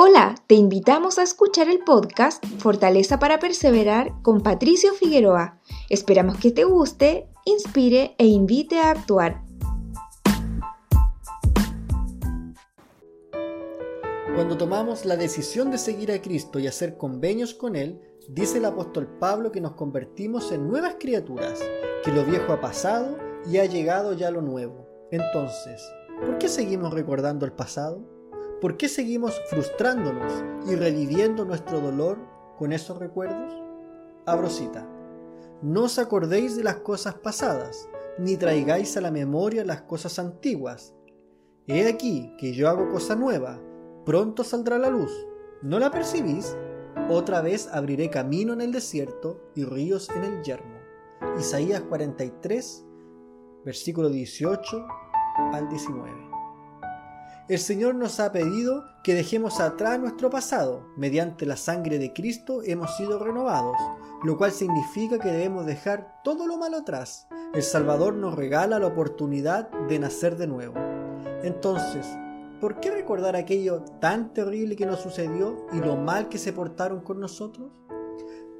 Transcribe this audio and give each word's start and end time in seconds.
Hola, 0.00 0.36
te 0.46 0.54
invitamos 0.54 1.18
a 1.18 1.24
escuchar 1.24 1.68
el 1.68 1.80
podcast 1.80 2.46
Fortaleza 2.60 3.18
para 3.18 3.40
Perseverar 3.40 4.12
con 4.22 4.44
Patricio 4.44 4.92
Figueroa. 4.94 5.58
Esperamos 5.90 6.38
que 6.38 6.52
te 6.52 6.62
guste, 6.62 7.28
inspire 7.44 8.14
e 8.16 8.26
invite 8.26 8.78
a 8.78 8.92
actuar. 8.92 9.42
Cuando 14.36 14.56
tomamos 14.56 15.04
la 15.04 15.16
decisión 15.16 15.72
de 15.72 15.78
seguir 15.78 16.12
a 16.12 16.22
Cristo 16.22 16.60
y 16.60 16.68
hacer 16.68 16.96
convenios 16.96 17.52
con 17.52 17.74
Él, 17.74 18.00
dice 18.28 18.58
el 18.58 18.66
apóstol 18.66 19.08
Pablo 19.18 19.50
que 19.50 19.60
nos 19.60 19.72
convertimos 19.72 20.52
en 20.52 20.68
nuevas 20.68 20.94
criaturas, 21.00 21.58
que 22.04 22.12
lo 22.12 22.24
viejo 22.24 22.52
ha 22.52 22.60
pasado 22.60 23.18
y 23.50 23.58
ha 23.58 23.64
llegado 23.64 24.12
ya 24.12 24.30
lo 24.30 24.42
nuevo. 24.42 24.86
Entonces, 25.10 25.82
¿por 26.20 26.38
qué 26.38 26.46
seguimos 26.48 26.94
recordando 26.94 27.44
el 27.44 27.52
pasado? 27.52 28.17
¿Por 28.60 28.76
qué 28.76 28.88
seguimos 28.88 29.40
frustrándonos 29.48 30.32
y 30.66 30.74
reviviendo 30.74 31.44
nuestro 31.44 31.80
dolor 31.80 32.18
con 32.58 32.72
esos 32.72 32.98
recuerdos? 32.98 33.54
Abro 34.26 34.50
cita. 34.50 34.84
No 35.62 35.84
os 35.84 36.00
acordéis 36.00 36.56
de 36.56 36.64
las 36.64 36.76
cosas 36.76 37.14
pasadas, 37.14 37.88
ni 38.18 38.36
traigáis 38.36 38.96
a 38.96 39.00
la 39.00 39.12
memoria 39.12 39.64
las 39.64 39.82
cosas 39.82 40.18
antiguas. 40.18 40.92
He 41.68 41.86
aquí 41.86 42.34
que 42.36 42.52
yo 42.52 42.68
hago 42.68 42.88
cosa 42.88 43.14
nueva, 43.14 43.60
pronto 44.04 44.42
saldrá 44.42 44.76
la 44.76 44.90
luz. 44.90 45.12
¿No 45.62 45.78
la 45.78 45.92
percibís? 45.92 46.56
Otra 47.08 47.40
vez 47.42 47.68
abriré 47.72 48.10
camino 48.10 48.54
en 48.54 48.60
el 48.60 48.72
desierto 48.72 49.52
y 49.54 49.64
ríos 49.64 50.08
en 50.10 50.24
el 50.24 50.42
yermo. 50.42 50.78
Isaías 51.38 51.82
43, 51.82 52.84
versículo 53.64 54.08
18 54.08 54.84
al 55.52 55.68
19 55.68 56.27
el 57.48 57.58
Señor 57.58 57.94
nos 57.94 58.20
ha 58.20 58.30
pedido 58.30 58.84
que 59.02 59.14
dejemos 59.14 59.58
atrás 59.58 59.98
nuestro 59.98 60.28
pasado. 60.28 60.86
Mediante 60.96 61.46
la 61.46 61.56
sangre 61.56 61.98
de 61.98 62.12
Cristo 62.12 62.60
hemos 62.62 62.94
sido 62.96 63.18
renovados, 63.18 63.76
lo 64.22 64.36
cual 64.36 64.52
significa 64.52 65.18
que 65.18 65.30
debemos 65.30 65.64
dejar 65.64 66.20
todo 66.22 66.46
lo 66.46 66.58
malo 66.58 66.76
atrás. 66.78 67.26
El 67.54 67.62
Salvador 67.62 68.14
nos 68.14 68.34
regala 68.34 68.78
la 68.78 68.86
oportunidad 68.86 69.70
de 69.88 69.98
nacer 69.98 70.36
de 70.36 70.46
nuevo. 70.46 70.74
Entonces, 71.42 72.06
¿por 72.60 72.80
qué 72.80 72.90
recordar 72.90 73.34
aquello 73.34 73.82
tan 73.98 74.34
terrible 74.34 74.76
que 74.76 74.84
nos 74.84 75.00
sucedió 75.00 75.66
y 75.72 75.78
lo 75.78 75.96
mal 75.96 76.28
que 76.28 76.36
se 76.36 76.52
portaron 76.52 77.00
con 77.00 77.18
nosotros? 77.18 77.72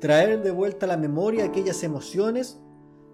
Traer 0.00 0.42
de 0.42 0.50
vuelta 0.50 0.86
a 0.86 0.88
la 0.88 0.96
memoria 0.96 1.44
aquellas 1.44 1.82
emociones 1.82 2.58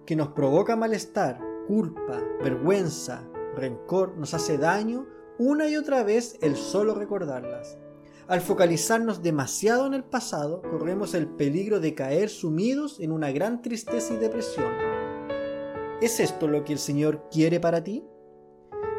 que 0.07 0.15
nos 0.15 0.29
provocan 0.29 0.79
malestar, 0.79 1.41
culpa, 1.67 2.23
vergüenza, 2.41 3.25
rencor, 3.57 4.17
nos 4.17 4.35
hace 4.35 4.57
daño 4.57 5.07
una 5.39 5.69
y 5.69 5.77
otra 5.77 6.03
vez 6.05 6.39
el 6.43 6.57
solo 6.57 6.95
recordarlas. 6.95 7.77
Al 8.27 8.41
focalizarnos 8.41 9.23
demasiado 9.23 9.87
en 9.87 9.95
el 9.95 10.05
pasado, 10.05 10.63
corremos 10.63 11.15
el 11.15 11.27
peligro 11.27 11.81
de 11.81 11.95
caer 11.95 12.31
sumidos 12.31 13.01
en 13.01 13.13
una 13.13 13.33
gran 13.33 13.61
tristeza 13.61 14.15
y 14.15 14.17
depresión. 14.17 14.73
¿Es 16.01 16.21
esto 16.21 16.49
lo 16.49 16.65
que 16.65 16.73
el 16.73 16.79
Señor 16.79 17.29
quiere 17.31 17.61
para 17.61 17.85
ti? 17.85 18.05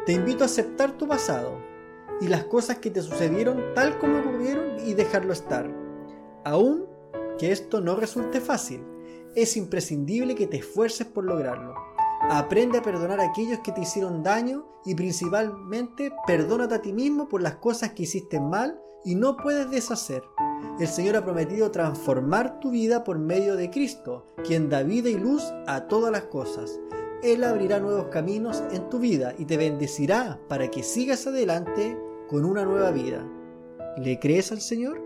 Te 0.04 0.12
invito 0.12 0.44
a 0.44 0.46
aceptar 0.46 0.96
tu 0.96 1.08
pasado 1.08 1.58
y 2.20 2.28
las 2.28 2.44
cosas 2.44 2.78
que 2.78 2.90
te 2.90 3.02
sucedieron 3.02 3.74
tal 3.74 3.98
como 3.98 4.20
ocurrieron 4.20 4.78
y 4.86 4.94
dejarlo 4.94 5.32
estar. 5.32 5.68
Aún 6.44 6.86
que 7.38 7.50
esto 7.50 7.80
no 7.80 7.96
resulte 7.96 8.40
fácil, 8.40 8.84
es 9.34 9.56
imprescindible 9.56 10.34
que 10.34 10.46
te 10.46 10.58
esfuerces 10.58 11.06
por 11.06 11.24
lograrlo. 11.24 11.74
Aprende 12.28 12.78
a 12.78 12.82
perdonar 12.82 13.20
a 13.20 13.24
aquellos 13.30 13.60
que 13.60 13.70
te 13.70 13.82
hicieron 13.82 14.24
daño 14.24 14.66
y 14.84 14.96
principalmente 14.96 16.12
perdónate 16.26 16.74
a 16.74 16.82
ti 16.82 16.92
mismo 16.92 17.28
por 17.28 17.40
las 17.40 17.56
cosas 17.56 17.92
que 17.92 18.02
hiciste 18.02 18.40
mal 18.40 18.80
y 19.04 19.14
no 19.14 19.36
puedes 19.36 19.70
deshacer. 19.70 20.24
El 20.80 20.88
Señor 20.88 21.14
ha 21.14 21.24
prometido 21.24 21.70
transformar 21.70 22.58
tu 22.58 22.72
vida 22.72 23.04
por 23.04 23.20
medio 23.20 23.54
de 23.54 23.70
Cristo, 23.70 24.26
quien 24.44 24.68
da 24.68 24.82
vida 24.82 25.08
y 25.08 25.14
luz 25.14 25.44
a 25.68 25.86
todas 25.86 26.10
las 26.10 26.24
cosas. 26.24 26.80
Él 27.22 27.44
abrirá 27.44 27.78
nuevos 27.78 28.08
caminos 28.08 28.62
en 28.72 28.90
tu 28.90 28.98
vida 28.98 29.32
y 29.38 29.44
te 29.44 29.56
bendecirá 29.56 30.40
para 30.48 30.68
que 30.68 30.82
sigas 30.82 31.28
adelante 31.28 31.96
con 32.28 32.44
una 32.44 32.64
nueva 32.64 32.90
vida. 32.90 33.24
¿Le 33.98 34.18
crees 34.18 34.50
al 34.50 34.60
Señor? 34.60 35.05